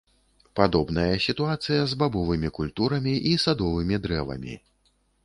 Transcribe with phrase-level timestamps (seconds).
[0.59, 4.57] Падобная сітуацыя з бабовымі культурамі і садовымі дрэвамі.